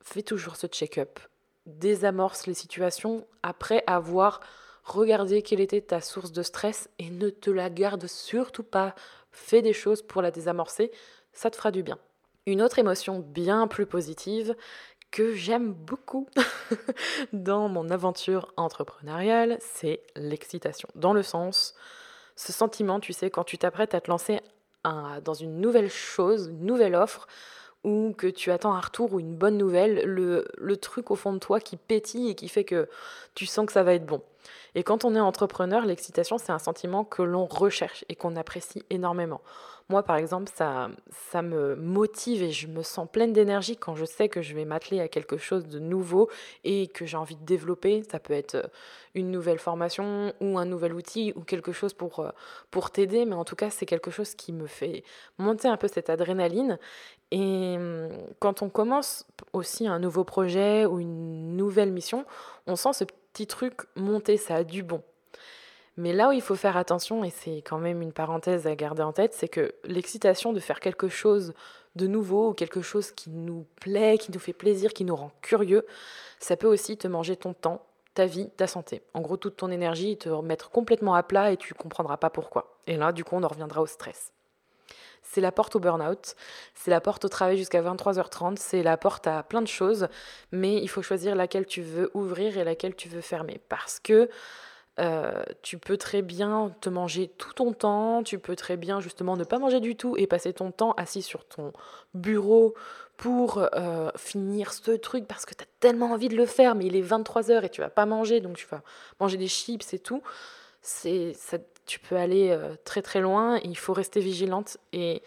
fais 0.00 0.22
toujours 0.22 0.56
ce 0.56 0.68
check-up. 0.68 1.18
Désamorce 1.66 2.46
les 2.46 2.54
situations 2.54 3.26
après 3.42 3.82
avoir 3.86 4.40
regardé 4.84 5.42
quelle 5.42 5.60
était 5.60 5.80
ta 5.80 6.00
source 6.00 6.32
de 6.32 6.42
stress 6.42 6.88
et 6.98 7.10
ne 7.10 7.30
te 7.30 7.50
la 7.50 7.70
garde 7.70 8.06
surtout 8.06 8.64
pas. 8.64 8.94
Fais 9.30 9.62
des 9.62 9.72
choses 9.72 10.02
pour 10.02 10.22
la 10.22 10.30
désamorcer, 10.30 10.90
ça 11.32 11.50
te 11.50 11.56
fera 11.56 11.70
du 11.70 11.82
bien. 11.82 11.98
Une 12.46 12.62
autre 12.62 12.78
émotion 12.78 13.20
bien 13.20 13.68
plus 13.68 13.86
positive 13.86 14.56
que 15.10 15.34
j'aime 15.34 15.72
beaucoup 15.72 16.28
dans 17.32 17.68
mon 17.68 17.90
aventure 17.90 18.52
entrepreneuriale, 18.56 19.58
c'est 19.60 20.02
l'excitation. 20.16 20.88
Dans 20.94 21.12
le 21.12 21.22
sens 21.22 21.74
ce 22.36 22.52
sentiment, 22.52 23.00
tu 23.00 23.12
sais, 23.12 23.30
quand 23.30 23.44
tu 23.44 23.58
t'apprêtes 23.58 23.94
à 23.94 24.00
te 24.00 24.10
lancer 24.10 24.40
dans 24.84 25.34
une 25.34 25.60
nouvelle 25.60 25.90
chose, 25.90 26.48
une 26.48 26.66
nouvelle 26.66 26.94
offre, 26.94 27.28
ou 27.84 28.14
que 28.16 28.26
tu 28.26 28.50
attends 28.50 28.74
un 28.74 28.80
retour 28.80 29.12
ou 29.12 29.20
une 29.20 29.34
bonne 29.34 29.56
nouvelle, 29.56 30.04
le, 30.04 30.46
le, 30.56 30.76
truc 30.76 31.10
au 31.10 31.16
fond 31.16 31.32
de 31.32 31.38
toi 31.38 31.58
qui 31.58 31.76
pétille 31.76 32.30
et 32.30 32.34
qui 32.34 32.48
fait 32.48 32.64
que 32.64 32.88
tu 33.34 33.44
sens 33.44 33.66
que 33.66 33.72
ça 33.72 33.82
va 33.82 33.94
être 33.94 34.06
bon. 34.06 34.22
Et 34.74 34.82
quand 34.84 35.04
on 35.04 35.14
est 35.14 35.20
entrepreneur, 35.20 35.84
l'excitation, 35.84 36.38
c'est 36.38 36.52
un 36.52 36.58
sentiment 36.58 37.04
que 37.04 37.22
l'on 37.22 37.46
recherche 37.46 38.04
et 38.08 38.14
qu'on 38.14 38.36
apprécie 38.36 38.84
énormément. 38.90 39.40
Moi, 39.92 40.02
par 40.02 40.16
exemple, 40.16 40.50
ça, 40.54 40.88
ça 41.10 41.42
me 41.42 41.76
motive 41.76 42.42
et 42.42 42.50
je 42.50 42.66
me 42.66 42.82
sens 42.82 43.06
pleine 43.12 43.34
d'énergie 43.34 43.76
quand 43.76 43.94
je 43.94 44.06
sais 44.06 44.30
que 44.30 44.40
je 44.40 44.54
vais 44.54 44.64
m'atteler 44.64 45.00
à 45.00 45.08
quelque 45.08 45.36
chose 45.36 45.66
de 45.68 45.78
nouveau 45.78 46.30
et 46.64 46.86
que 46.86 47.04
j'ai 47.04 47.18
envie 47.18 47.36
de 47.36 47.44
développer. 47.44 48.02
Ça 48.10 48.18
peut 48.18 48.32
être 48.32 48.54
euh, 48.54 48.66
une 49.14 49.30
nouvelle 49.30 49.58
formation 49.58 50.32
ou 50.40 50.58
un 50.58 50.64
nouvel 50.64 50.94
outil 50.94 51.34
ou 51.36 51.42
quelque 51.42 51.72
chose 51.72 51.92
pour, 51.92 52.20
euh, 52.20 52.30
pour 52.70 52.90
t'aider, 52.90 53.26
mais 53.26 53.34
en 53.34 53.44
tout 53.44 53.54
cas, 53.54 53.68
c'est 53.68 53.84
quelque 53.84 54.10
chose 54.10 54.34
qui 54.34 54.54
me 54.54 54.66
fait 54.66 55.04
monter 55.36 55.68
un 55.68 55.76
peu 55.76 55.88
cette 55.88 56.08
adrénaline. 56.08 56.78
Et 57.30 57.76
hum, 57.76 58.08
quand 58.38 58.62
on 58.62 58.70
commence 58.70 59.26
aussi 59.52 59.86
un 59.86 59.98
nouveau 59.98 60.24
projet 60.24 60.86
ou 60.86 61.00
une 61.00 61.54
nouvelle 61.54 61.92
mission, 61.92 62.24
on 62.66 62.76
sent 62.76 62.94
ce 62.94 63.04
petit 63.04 63.46
truc 63.46 63.74
monter, 63.94 64.38
ça 64.38 64.54
a 64.54 64.64
du 64.64 64.82
bon. 64.82 65.02
Mais 65.96 66.12
là 66.12 66.30
où 66.30 66.32
il 66.32 66.40
faut 66.40 66.54
faire 66.54 66.76
attention, 66.76 67.22
et 67.22 67.30
c'est 67.30 67.58
quand 67.58 67.78
même 67.78 68.00
une 68.00 68.12
parenthèse 68.12 68.66
à 68.66 68.74
garder 68.74 69.02
en 69.02 69.12
tête, 69.12 69.34
c'est 69.34 69.48
que 69.48 69.74
l'excitation 69.84 70.52
de 70.52 70.60
faire 70.60 70.80
quelque 70.80 71.08
chose 71.08 71.52
de 71.96 72.06
nouveau 72.06 72.50
ou 72.50 72.54
quelque 72.54 72.80
chose 72.80 73.10
qui 73.10 73.28
nous 73.30 73.66
plaît, 73.80 74.16
qui 74.18 74.32
nous 74.32 74.38
fait 74.38 74.54
plaisir, 74.54 74.94
qui 74.94 75.04
nous 75.04 75.16
rend 75.16 75.32
curieux, 75.42 75.86
ça 76.38 76.56
peut 76.56 76.66
aussi 76.66 76.96
te 76.96 77.06
manger 77.08 77.36
ton 77.36 77.52
temps, 77.52 77.84
ta 78.14 78.26
vie, 78.26 78.48
ta 78.56 78.66
santé. 78.66 79.02
En 79.12 79.20
gros, 79.20 79.36
toute 79.36 79.56
ton 79.56 79.70
énergie, 79.70 80.16
te 80.16 80.30
remettre 80.30 80.70
complètement 80.70 81.14
à 81.14 81.22
plat 81.22 81.52
et 81.52 81.56
tu 81.56 81.74
comprendras 81.74 82.16
pas 82.16 82.30
pourquoi. 82.30 82.78
Et 82.86 82.96
là, 82.96 83.12
du 83.12 83.24
coup, 83.24 83.36
on 83.36 83.42
en 83.42 83.48
reviendra 83.48 83.82
au 83.82 83.86
stress. 83.86 84.32
C'est 85.22 85.40
la 85.40 85.52
porte 85.52 85.76
au 85.76 85.78
burn-out, 85.78 86.34
c'est 86.74 86.90
la 86.90 87.00
porte 87.00 87.24
au 87.24 87.28
travail 87.28 87.56
jusqu'à 87.56 87.80
23h30, 87.80 88.56
c'est 88.56 88.82
la 88.82 88.96
porte 88.96 89.26
à 89.26 89.42
plein 89.42 89.62
de 89.62 89.68
choses, 89.68 90.08
mais 90.50 90.76
il 90.76 90.88
faut 90.88 91.00
choisir 91.00 91.36
laquelle 91.36 91.64
tu 91.64 91.80
veux 91.80 92.10
ouvrir 92.14 92.58
et 92.58 92.64
laquelle 92.64 92.96
tu 92.96 93.08
veux 93.08 93.20
fermer. 93.20 93.60
Parce 93.68 94.00
que 94.00 94.28
euh, 95.00 95.42
tu 95.62 95.78
peux 95.78 95.96
très 95.96 96.20
bien 96.20 96.70
te 96.82 96.90
manger 96.90 97.28
tout 97.38 97.54
ton 97.54 97.72
temps, 97.72 98.22
tu 98.22 98.38
peux 98.38 98.56
très 98.56 98.76
bien 98.76 99.00
justement 99.00 99.38
ne 99.38 99.44
pas 99.44 99.58
manger 99.58 99.80
du 99.80 99.96
tout 99.96 100.16
et 100.18 100.26
passer 100.26 100.52
ton 100.52 100.70
temps 100.70 100.92
assis 100.92 101.22
sur 101.22 101.46
ton 101.46 101.72
bureau 102.12 102.74
pour 103.16 103.66
euh, 103.74 104.10
finir 104.16 104.72
ce 104.74 104.90
truc 104.90 105.26
parce 105.26 105.46
que 105.46 105.54
tu 105.54 105.62
as 105.62 105.68
tellement 105.80 106.12
envie 106.12 106.28
de 106.28 106.36
le 106.36 106.44
faire, 106.44 106.74
mais 106.74 106.86
il 106.86 106.96
est 106.96 107.02
23h 107.02 107.64
et 107.64 107.70
tu 107.70 107.80
vas 107.80 107.88
pas 107.88 108.04
manger, 108.04 108.40
donc 108.40 108.56
tu 108.56 108.66
vas 108.66 108.82
manger 109.18 109.38
des 109.38 109.48
chips 109.48 109.94
et 109.94 109.98
tout. 109.98 110.22
C'est, 110.82 111.34
tu 111.86 111.98
peux 111.98 112.16
aller 112.16 112.50
euh, 112.50 112.74
très 112.84 113.00
très 113.00 113.20
loin, 113.20 113.58
il 113.64 113.78
faut 113.78 113.94
rester 113.94 114.20
vigilante 114.20 114.76
et 114.92 115.22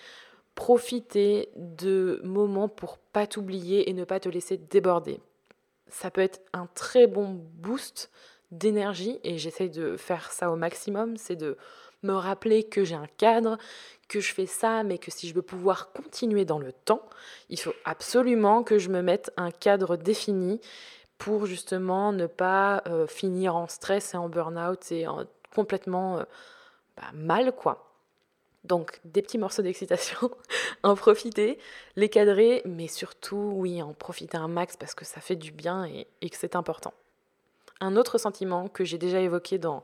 profiter 0.53 1.49
de 1.55 2.21
moments 2.23 2.69
pour 2.69 2.97
pas 2.97 3.25
t'oublier 3.25 3.89
et 3.89 3.93
ne 3.93 4.03
pas 4.03 4.19
te 4.19 4.29
laisser 4.29 4.57
déborder. 4.57 5.19
Ça 5.87 6.11
peut 6.11 6.21
être 6.21 6.41
un 6.53 6.67
très 6.75 7.07
bon 7.07 7.39
boost 7.55 8.11
d'énergie 8.57 9.19
et 9.23 9.37
j'essaye 9.37 9.69
de 9.69 9.97
faire 9.97 10.31
ça 10.31 10.51
au 10.51 10.55
maximum, 10.55 11.17
c'est 11.17 11.35
de 11.35 11.57
me 12.03 12.13
rappeler 12.13 12.63
que 12.63 12.83
j'ai 12.83 12.95
un 12.95 13.07
cadre, 13.17 13.57
que 14.07 14.19
je 14.19 14.33
fais 14.33 14.45
ça, 14.45 14.83
mais 14.83 14.97
que 14.97 15.11
si 15.11 15.27
je 15.27 15.33
veux 15.33 15.41
pouvoir 15.41 15.91
continuer 15.91 16.45
dans 16.45 16.59
le 16.59 16.71
temps, 16.71 17.01
il 17.49 17.59
faut 17.59 17.73
absolument 17.83 18.63
que 18.63 18.77
je 18.77 18.89
me 18.89 19.01
mette 19.01 19.31
un 19.37 19.51
cadre 19.51 19.97
défini 19.97 20.61
pour 21.17 21.45
justement 21.45 22.11
ne 22.11 22.27
pas 22.27 22.83
euh, 22.87 23.07
finir 23.07 23.55
en 23.55 23.67
stress 23.67 24.13
et 24.13 24.17
en 24.17 24.29
burn-out 24.29 24.91
et 24.91 25.05
complètement 25.53 26.19
euh, 26.19 26.23
bah, 26.97 27.03
mal, 27.13 27.53
quoi. 27.53 27.91
Donc 28.63 28.99
des 29.05 29.21
petits 29.21 29.37
morceaux 29.37 29.61
d'excitation, 29.61 30.31
en 30.83 30.95
profiter, 30.95 31.59
les 31.95 32.09
cadrer, 32.09 32.61
mais 32.65 32.87
surtout, 32.87 33.51
oui, 33.55 33.81
en 33.81 33.93
profiter 33.93 34.37
un 34.37 34.47
max 34.47 34.75
parce 34.75 34.95
que 34.95 35.05
ça 35.05 35.21
fait 35.21 35.35
du 35.35 35.51
bien 35.51 35.85
et 35.85 36.29
que 36.29 36.37
c'est 36.37 36.55
important. 36.55 36.93
Un 37.81 37.95
autre 37.95 38.17
sentiment 38.17 38.67
que 38.67 38.83
j'ai 38.83 38.97
déjà 38.97 39.19
évoqué 39.19 39.57
dans 39.57 39.83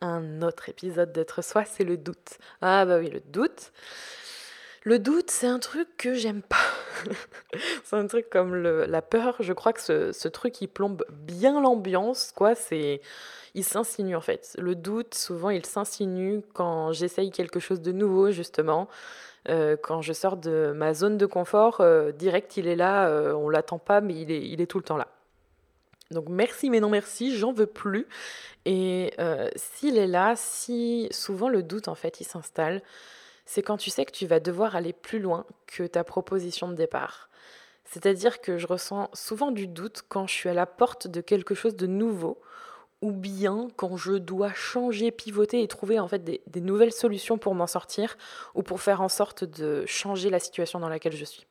un 0.00 0.42
autre 0.42 0.68
épisode 0.68 1.12
d'être 1.12 1.42
soi, 1.42 1.64
c'est 1.64 1.84
le 1.84 1.96
doute. 1.96 2.38
Ah 2.62 2.84
bah 2.86 2.98
oui, 2.98 3.10
le 3.10 3.20
doute. 3.20 3.72
Le 4.84 4.98
doute, 4.98 5.30
c'est 5.30 5.46
un 5.46 5.58
truc 5.58 5.88
que 5.96 6.14
j'aime 6.14 6.40
pas. 6.40 6.56
c'est 7.84 7.96
un 7.96 8.06
truc 8.06 8.30
comme 8.30 8.54
la 8.56 9.02
peur. 9.02 9.36
Je 9.40 9.52
crois 9.52 9.72
que 9.72 10.12
ce, 10.12 10.28
truc, 10.28 10.60
il 10.60 10.68
plombe 10.68 11.04
bien 11.10 11.60
l'ambiance, 11.60 12.32
quoi. 12.34 12.54
C'est, 12.54 13.02
il 13.54 13.64
s'insinue 13.64 14.16
en 14.16 14.20
fait. 14.20 14.54
Le 14.58 14.74
doute, 14.74 15.14
souvent, 15.14 15.50
il 15.50 15.66
s'insinue 15.66 16.42
quand 16.54 16.92
j'essaye 16.92 17.30
quelque 17.30 17.60
chose 17.60 17.82
de 17.82 17.92
nouveau, 17.92 18.30
justement. 18.30 18.88
Euh, 19.48 19.76
quand 19.76 20.00
je 20.00 20.12
sors 20.12 20.36
de 20.36 20.72
ma 20.74 20.94
zone 20.94 21.18
de 21.18 21.26
confort, 21.26 21.80
euh, 21.80 22.12
direct, 22.12 22.56
il 22.56 22.66
est 22.68 22.76
là. 22.76 23.08
Euh, 23.08 23.32
on 23.34 23.48
l'attend 23.48 23.78
pas, 23.78 24.00
mais 24.00 24.14
il 24.14 24.30
est, 24.30 24.46
il 24.46 24.60
est 24.60 24.66
tout 24.66 24.78
le 24.78 24.84
temps 24.84 24.96
là. 24.96 25.08
Donc 26.10 26.28
merci 26.28 26.70
mais 26.70 26.80
non 26.80 26.88
merci, 26.88 27.36
j'en 27.36 27.52
veux 27.52 27.66
plus. 27.66 28.06
Et 28.64 29.14
s'il 29.56 29.98
est 29.98 30.06
là, 30.06 30.34
si 30.36 31.08
souvent 31.10 31.48
le 31.48 31.62
doute 31.62 31.88
en 31.88 31.94
fait 31.94 32.20
il 32.20 32.24
s'installe, 32.24 32.82
c'est 33.48 33.62
quand 33.62 33.78
tu 33.78 33.88
sais 33.88 34.04
que 34.04 34.12
tu 34.12 34.26
vas 34.26 34.40
devoir 34.40 34.76
aller 34.76 34.92
plus 34.92 35.20
loin 35.20 35.46
que 35.66 35.84
ta 35.84 36.04
proposition 36.04 36.68
de 36.68 36.74
départ. 36.74 37.30
C'est-à-dire 37.84 38.42
que 38.42 38.58
je 38.58 38.66
ressens 38.66 39.08
souvent 39.14 39.50
du 39.50 39.66
doute 39.66 40.02
quand 40.06 40.26
je 40.26 40.34
suis 40.34 40.50
à 40.50 40.54
la 40.54 40.66
porte 40.66 41.06
de 41.06 41.22
quelque 41.22 41.54
chose 41.54 41.74
de 41.74 41.86
nouveau, 41.86 42.38
ou 43.00 43.12
bien 43.12 43.68
quand 43.76 43.96
je 43.96 44.12
dois 44.12 44.52
changer, 44.52 45.10
pivoter 45.10 45.62
et 45.62 45.68
trouver 45.68 45.98
en 45.98 46.08
fait 46.08 46.22
des, 46.22 46.42
des 46.46 46.60
nouvelles 46.60 46.92
solutions 46.92 47.38
pour 47.38 47.54
m'en 47.54 47.66
sortir, 47.66 48.18
ou 48.54 48.62
pour 48.62 48.82
faire 48.82 49.00
en 49.00 49.08
sorte 49.08 49.44
de 49.44 49.86
changer 49.86 50.28
la 50.28 50.40
situation 50.40 50.78
dans 50.78 50.90
laquelle 50.90 51.16
je 51.16 51.24
suis. 51.24 51.46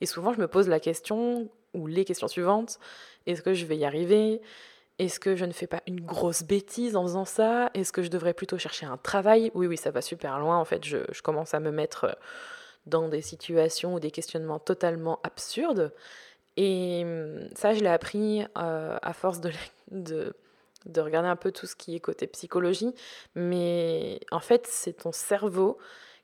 Et 0.00 0.06
souvent 0.06 0.32
je 0.32 0.38
me 0.38 0.46
pose 0.46 0.68
la 0.68 0.78
question, 0.78 1.50
ou 1.74 1.88
les 1.88 2.04
questions 2.04 2.28
suivantes, 2.28 2.78
est-ce 3.26 3.42
que 3.42 3.54
je 3.54 3.66
vais 3.66 3.76
y 3.76 3.84
arriver? 3.84 4.40
Est-ce 4.98 5.20
que 5.20 5.36
je 5.36 5.44
ne 5.44 5.52
fais 5.52 5.66
pas 5.66 5.82
une 5.86 6.00
grosse 6.00 6.42
bêtise 6.42 6.96
en 6.96 7.02
faisant 7.02 7.26
ça? 7.26 7.70
Est-ce 7.74 7.92
que 7.92 8.02
je 8.02 8.08
devrais 8.08 8.32
plutôt 8.32 8.56
chercher 8.56 8.86
un 8.86 8.96
travail? 8.96 9.50
Oui, 9.54 9.66
oui, 9.66 9.76
ça 9.76 9.90
va 9.90 10.00
super 10.00 10.38
loin. 10.38 10.56
En 10.58 10.64
fait, 10.64 10.84
je, 10.84 10.98
commence 11.22 11.52
à 11.52 11.60
me 11.60 11.70
mettre 11.70 12.04
euh, 12.04 12.12
dans 12.86 13.08
des 13.08 13.20
situations 13.20 13.94
ou 13.94 14.00
des 14.00 14.10
questionnements 14.10 14.58
totalement 14.58 15.20
absurdes. 15.22 15.92
Et 16.56 17.02
hum, 17.04 17.46
ça, 17.54 17.74
je 17.74 17.80
l'ai 17.80 17.90
appris 17.90 18.42
euh, 18.56 18.96
à 19.02 19.12
force 19.12 19.40
de, 19.40 19.50
de, 19.90 20.34
de, 20.86 21.00
regarder 21.02 21.28
un 21.28 21.36
peu 21.36 21.52
tout 21.52 21.66
ce 21.66 21.76
qui 21.76 21.94
est 21.94 22.00
côté 22.00 22.26
psychologie. 22.26 22.94
Mais 23.34 24.20
en 24.30 24.40
fait, 24.40 24.66
c'est 24.66 24.94
ton 24.94 25.12
cerveau 25.12 25.76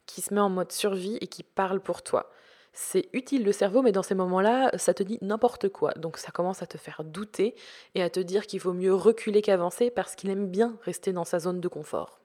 qui 0.06 0.22
se 0.22 0.32
met 0.32 0.40
en 0.40 0.50
mode 0.50 0.72
survie 0.72 1.18
et 1.20 1.26
qui 1.26 1.42
parle 1.42 1.80
pour 1.80 2.02
toi 2.02 2.32
c'est 2.72 3.08
utile 3.12 3.44
le 3.44 3.52
cerveau, 3.52 3.82
mais 3.82 3.92
dans 3.92 4.02
ces 4.02 4.14
moments-là, 4.14 4.70
ça 4.78 4.94
te 4.94 5.02
dit 5.02 5.18
n'importe 5.20 5.68
quoi. 5.68 5.92
Donc 5.92 6.16
ça 6.16 6.30
commence 6.30 6.62
à 6.62 6.66
te 6.66 6.78
faire 6.78 7.04
douter 7.04 7.54
et 7.94 8.02
à 8.02 8.08
te 8.08 8.20
dire 8.20 8.46
qu'il 8.46 8.60
vaut 8.60 8.72
mieux 8.72 8.94
reculer 8.94 9.42
qu'avancer 9.42 9.90
parce 9.90 10.14
qu'il 10.14 10.30
aime 10.30 10.48
bien 10.48 10.76
rester 10.82 11.12
dans 11.12 11.24
sa 11.24 11.38
zone 11.38 11.60
de 11.60 11.68
confort. 11.68 12.20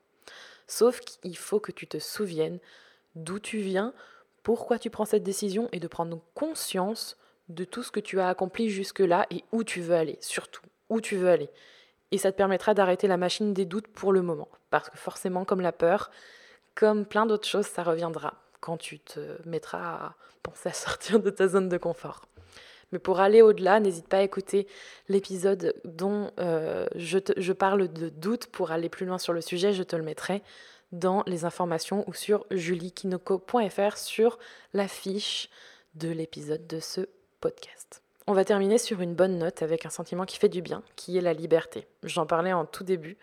Sauf 0.67 1.01
qu'il 1.01 1.37
faut 1.37 1.59
que 1.59 1.71
tu 1.71 1.87
te 1.87 1.99
souviennes 1.99 2.59
d'où 3.15 3.39
tu 3.39 3.59
viens, 3.59 3.93
pourquoi 4.43 4.79
tu 4.79 4.89
prends 4.89 5.05
cette 5.05 5.23
décision 5.23 5.67
et 5.73 5.79
de 5.79 5.87
prendre 5.87 6.21
conscience 6.33 7.17
de 7.49 7.65
tout 7.65 7.83
ce 7.83 7.91
que 7.91 7.99
tu 7.99 8.19
as 8.19 8.29
accompli 8.29 8.69
jusque-là 8.69 9.25
et 9.29 9.43
où 9.51 9.63
tu 9.63 9.81
veux 9.81 9.95
aller, 9.95 10.17
surtout 10.21 10.61
où 10.89 11.01
tu 11.01 11.17
veux 11.17 11.29
aller. 11.29 11.49
Et 12.11 12.17
ça 12.17 12.31
te 12.31 12.37
permettra 12.37 12.73
d'arrêter 12.73 13.07
la 13.07 13.17
machine 13.17 13.53
des 13.53 13.65
doutes 13.65 13.87
pour 13.87 14.13
le 14.13 14.21
moment. 14.21 14.47
Parce 14.69 14.89
que 14.89 14.97
forcément, 14.97 15.43
comme 15.43 15.59
la 15.59 15.73
peur, 15.73 16.09
comme 16.75 17.05
plein 17.05 17.25
d'autres 17.25 17.47
choses, 17.47 17.65
ça 17.65 17.83
reviendra 17.83 18.35
quand 18.59 18.77
tu 18.77 18.99
te 18.99 19.19
mettras 19.47 19.79
à 19.79 20.15
penser 20.43 20.69
à 20.69 20.73
sortir 20.73 21.19
de 21.19 21.29
ta 21.29 21.47
zone 21.47 21.69
de 21.69 21.77
confort. 21.77 22.27
Mais 22.91 22.99
pour 22.99 23.19
aller 23.19 23.41
au-delà, 23.41 23.79
n'hésite 23.79 24.07
pas 24.07 24.17
à 24.17 24.21
écouter 24.21 24.65
l'épisode 25.09 25.73
dont 25.83 26.31
euh, 26.39 26.87
je, 26.95 27.19
je, 27.35 27.53
parle 27.53 27.91
de 27.91 28.07
doute 28.09 28.47
pour 28.47 28.71
aller 28.71 28.87
plus 28.87 29.05
loin 29.05 29.17
sur 29.17 29.33
le 29.33 29.41
sujet. 29.41 29.73
Je 29.73 29.83
te 29.83 29.95
le 29.95 30.03
mettrai 30.03 30.41
dans 30.93 31.23
les 31.27 31.43
informations 31.43 32.05
ou 32.07 32.13
sur 32.13 32.45
juliekinoko.fr 32.49 33.97
sur 33.97 34.39
la 34.73 34.87
fiche 34.87 35.49
de 35.95 36.09
l'épisode 36.09 36.65
de 36.65 36.79
ce 36.79 37.01
podcast. 37.41 38.01
On 38.25 38.33
va 38.33 38.45
terminer 38.45 38.77
sur 38.77 39.01
une 39.01 39.15
bonne 39.15 39.37
note 39.37 39.61
avec 39.61 39.85
un 39.85 39.89
sentiment 39.89 40.25
qui 40.25 40.37
fait 40.37 40.49
du 40.49 40.61
bien, 40.61 40.83
qui 40.95 41.17
est 41.17 41.21
la 41.21 41.33
liberté. 41.33 41.87
J'en 42.03 42.25
parlais 42.25 42.53
en 42.53 42.65
tout 42.65 42.83
début, 42.83 43.17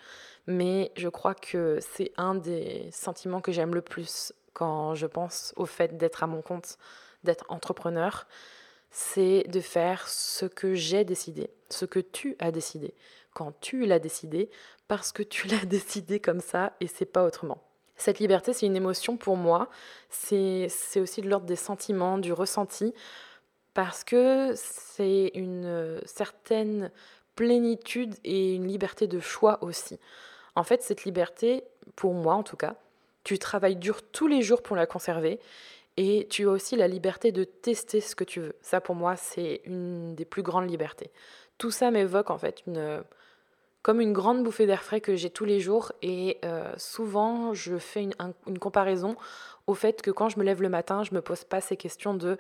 mais 0.47 0.93
je 0.97 1.09
crois 1.09 1.35
que 1.35 1.79
c'est 1.81 2.13
un 2.17 2.35
des 2.35 2.89
sentiments 2.91 3.41
que 3.41 3.53
j'aime 3.53 3.75
le 3.75 3.83
plus 3.83 4.33
quand 4.55 4.95
je 4.95 5.07
pense 5.07 5.53
au 5.57 5.67
fait 5.67 5.99
d'être 5.99 6.23
à 6.23 6.27
mon 6.27 6.41
compte, 6.41 6.79
d'être 7.25 7.45
entrepreneur, 7.49 8.27
c'est 8.91 9.43
de 9.49 9.61
faire 9.61 10.09
ce 10.09 10.47
que 10.47 10.75
j'ai 10.75 11.05
décidé, 11.05 11.51
ce 11.69 11.85
que 11.85 11.99
tu 11.99 12.37
as 12.39 12.53
décidé, 12.53 12.95
quand 13.35 13.53
tu 13.61 13.85
l'as 13.85 13.99
décidé, 13.99 14.51
parce 14.89 15.13
que 15.13 15.23
tu 15.23 15.49
l'as 15.49 15.65
décidé 15.67 16.21
comme 16.21 16.41
ça 16.41 16.73
et 16.81 16.87
c'est 16.87 17.05
pas 17.05 17.25
autrement. 17.25 17.63
Cette 17.97 18.19
liberté, 18.19 18.53
c'est 18.53 18.67
une 18.67 18.77
émotion 18.77 19.17
pour 19.17 19.37
moi, 19.37 19.69
c'est 20.11 20.69
aussi 20.97 21.21
de 21.23 21.29
l'ordre 21.29 21.47
des 21.47 21.57
sentiments, 21.57 22.19
du 22.19 22.33
ressenti, 22.33 22.93
parce 23.73 24.05
que 24.05 24.53
c'est 24.57 25.31
une 25.35 26.01
certaine 26.05 26.91
plénitude 27.37 28.15
et 28.25 28.55
une 28.55 28.67
liberté 28.67 29.07
de 29.07 29.21
choix 29.21 29.63
aussi. 29.63 29.99
En 30.57 30.63
fait, 30.63 30.83
cette 30.83 31.05
liberté, 31.05 31.65
pour 31.97 32.15
moi 32.15 32.35
en 32.35 32.43
tout 32.43 32.57
cas, 32.57 32.77
tu 33.25 33.39
travailles 33.39 33.77
dur 33.77 34.03
tous 34.03 34.27
les 34.27 34.43
jours 34.43 34.63
pour 34.63 34.77
la 34.77 34.87
conserver 34.87 35.41
et 35.97 36.27
tu 36.29 36.49
as 36.49 36.51
aussi 36.51 36.77
la 36.77 36.89
liberté 36.89 37.33
de 37.33 37.45
tester 37.45 38.01
ce 38.01 38.15
que 38.15 38.25
tu 38.25 38.41
veux. 38.41 38.55
Ça, 38.63 38.81
pour 38.81 38.95
moi, 38.95 39.17
c'est 39.17 39.63
une 39.65 40.15
des 40.15 40.25
plus 40.25 40.43
grandes 40.43 40.69
libertés. 40.69 41.11
Tout 41.59 41.71
ça 41.71 41.91
m'évoque 41.91 42.31
en 42.31 42.39
fait 42.39 42.63
une, 42.67 43.03
comme 43.83 44.01
une 44.01 44.13
grande 44.13 44.43
bouffée 44.43 44.67
d'air 44.67 44.83
frais 44.83 45.01
que 45.01 45.15
j'ai 45.15 45.31
tous 45.31 45.45
les 45.45 45.61
jours 45.61 45.93
et 46.03 46.39
euh, 46.45 46.73
souvent 46.77 47.55
je 47.55 47.79
fais 47.79 48.03
une, 48.03 48.15
une, 48.47 48.59
comparaison 48.59 49.15
au 49.67 49.75
fait 49.75 50.03
que 50.03 50.11
quand 50.11 50.29
je 50.29 50.39
me 50.39 50.45
lève 50.45 50.63
le 50.63 50.69
matin, 50.69 51.05
je 51.05 51.15
me 51.15 51.21
pose 51.21 51.45
pas 51.45 51.61
ces 51.61 51.77
questions 51.77 52.15
de 52.15 52.39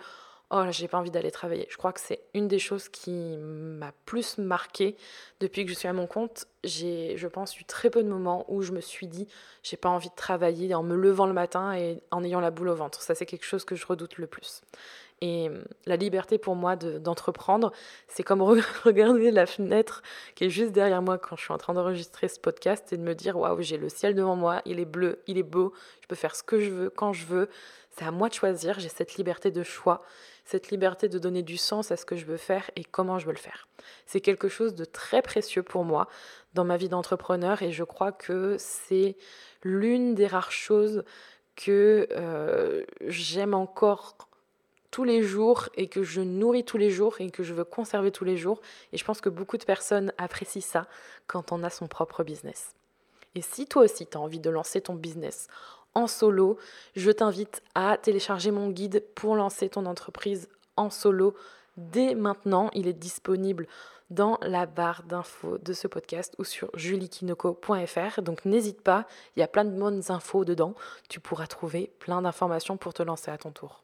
oh 0.50 0.64
j'ai 0.70 0.88
pas 0.88 0.98
envie 0.98 1.10
d'aller 1.10 1.30
travailler. 1.30 1.66
Je 1.70 1.76
crois 1.76 1.92
que 1.92 2.00
c'est 2.00 2.20
une 2.34 2.48
des 2.48 2.58
choses 2.58 2.88
qui 2.88 3.36
m'a 3.36 3.92
plus 4.06 4.38
marqué 4.38 4.96
depuis 5.40 5.64
que 5.64 5.70
je 5.70 5.76
suis 5.76 5.88
à 5.88 5.92
mon 5.92 6.06
compte. 6.06 6.46
J'ai, 6.62 7.16
je 7.16 7.28
pense, 7.28 7.58
eu 7.58 7.64
très 7.64 7.90
peu 7.90 8.02
de 8.02 8.08
moments 8.08 8.44
où 8.48 8.62
je 8.62 8.72
me 8.72 8.80
suis 8.80 9.06
dit 9.06 9.26
j'ai 9.62 9.76
pas 9.76 9.88
envie 9.88 10.08
de 10.08 10.14
travailler 10.14 10.74
en 10.74 10.82
me 10.82 10.94
levant 10.94 11.26
le 11.26 11.32
matin 11.32 11.74
et 11.74 12.02
en 12.10 12.22
ayant 12.24 12.40
la 12.40 12.50
boule 12.50 12.68
au 12.68 12.74
ventre. 12.74 13.02
Ça, 13.02 13.14
c'est 13.14 13.26
quelque 13.26 13.44
chose 13.44 13.64
que 13.64 13.74
je 13.74 13.86
redoute 13.86 14.18
le 14.18 14.26
plus. 14.26 14.62
Et 15.20 15.48
hum, 15.48 15.64
la 15.86 15.96
liberté 15.96 16.38
pour 16.38 16.56
moi 16.56 16.76
d'entreprendre, 16.76 17.72
c'est 18.08 18.22
comme 18.22 18.42
regarder 18.84 19.30
la 19.30 19.46
fenêtre 19.46 20.02
qui 20.34 20.44
est 20.44 20.50
juste 20.50 20.72
derrière 20.72 21.02
moi 21.02 21.18
quand 21.18 21.36
je 21.36 21.42
suis 21.42 21.52
en 21.52 21.58
train 21.58 21.74
d'enregistrer 21.74 22.28
ce 22.28 22.38
podcast 22.38 22.92
et 22.92 22.96
de 22.96 23.02
me 23.02 23.14
dire 23.14 23.38
waouh, 23.38 23.62
j'ai 23.62 23.78
le 23.78 23.88
ciel 23.88 24.14
devant 24.14 24.36
moi, 24.36 24.62
il 24.66 24.80
est 24.80 24.84
bleu, 24.84 25.22
il 25.26 25.38
est 25.38 25.42
beau, 25.42 25.72
je 26.02 26.06
peux 26.08 26.16
faire 26.16 26.36
ce 26.36 26.42
que 26.42 26.60
je 26.60 26.70
veux 26.70 26.90
quand 26.90 27.12
je 27.12 27.24
veux. 27.26 27.48
C'est 27.96 28.04
à 28.04 28.10
moi 28.10 28.28
de 28.28 28.34
choisir, 28.34 28.80
j'ai 28.80 28.88
cette 28.88 29.14
liberté 29.14 29.50
de 29.50 29.62
choix 29.62 30.02
cette 30.44 30.70
liberté 30.70 31.08
de 31.08 31.18
donner 31.18 31.42
du 31.42 31.56
sens 31.56 31.90
à 31.90 31.96
ce 31.96 32.04
que 32.04 32.16
je 32.16 32.24
veux 32.24 32.36
faire 32.36 32.70
et 32.76 32.84
comment 32.84 33.18
je 33.18 33.26
veux 33.26 33.32
le 33.32 33.38
faire. 33.38 33.68
C'est 34.06 34.20
quelque 34.20 34.48
chose 34.48 34.74
de 34.74 34.84
très 34.84 35.22
précieux 35.22 35.62
pour 35.62 35.84
moi 35.84 36.08
dans 36.52 36.64
ma 36.64 36.76
vie 36.76 36.88
d'entrepreneur 36.88 37.62
et 37.62 37.72
je 37.72 37.84
crois 37.84 38.12
que 38.12 38.56
c'est 38.58 39.16
l'une 39.62 40.14
des 40.14 40.26
rares 40.26 40.52
choses 40.52 41.04
que 41.56 42.08
euh, 42.12 42.84
j'aime 43.06 43.54
encore 43.54 44.16
tous 44.90 45.04
les 45.04 45.22
jours 45.22 45.68
et 45.74 45.88
que 45.88 46.04
je 46.04 46.20
nourris 46.20 46.64
tous 46.64 46.78
les 46.78 46.90
jours 46.90 47.16
et 47.20 47.30
que 47.30 47.42
je 47.42 47.52
veux 47.54 47.64
conserver 47.64 48.12
tous 48.12 48.24
les 48.24 48.36
jours. 48.36 48.60
Et 48.92 48.98
je 48.98 49.04
pense 49.04 49.20
que 49.20 49.28
beaucoup 49.28 49.56
de 49.56 49.64
personnes 49.64 50.12
apprécient 50.18 50.62
ça 50.62 50.86
quand 51.26 51.52
on 51.52 51.64
a 51.64 51.70
son 51.70 51.88
propre 51.88 52.22
business. 52.22 52.74
Et 53.34 53.42
si 53.42 53.66
toi 53.66 53.82
aussi 53.82 54.06
tu 54.06 54.16
as 54.16 54.20
envie 54.20 54.38
de 54.38 54.50
lancer 54.50 54.80
ton 54.80 54.94
business 54.94 55.48
en 55.94 56.06
solo, 56.06 56.58
je 56.96 57.10
t'invite 57.10 57.62
à 57.74 57.96
télécharger 57.96 58.50
mon 58.50 58.70
guide 58.70 59.04
pour 59.14 59.36
lancer 59.36 59.68
ton 59.68 59.86
entreprise 59.86 60.48
en 60.76 60.90
solo 60.90 61.34
dès 61.76 62.14
maintenant. 62.14 62.70
Il 62.74 62.88
est 62.88 62.92
disponible 62.92 63.66
dans 64.10 64.38
la 64.42 64.66
barre 64.66 65.02
d'infos 65.04 65.58
de 65.58 65.72
ce 65.72 65.88
podcast 65.88 66.34
ou 66.38 66.44
sur 66.44 66.70
juliekinoko.fr. 66.74 68.22
Donc 68.22 68.44
n'hésite 68.44 68.80
pas, 68.80 69.06
il 69.36 69.40
y 69.40 69.42
a 69.42 69.48
plein 69.48 69.64
de 69.64 69.70
bonnes 69.70 70.02
infos 70.08 70.44
dedans. 70.44 70.74
Tu 71.08 71.20
pourras 71.20 71.46
trouver 71.46 71.92
plein 71.98 72.22
d'informations 72.22 72.76
pour 72.76 72.94
te 72.94 73.02
lancer 73.02 73.30
à 73.30 73.38
ton 73.38 73.50
tour. 73.50 73.83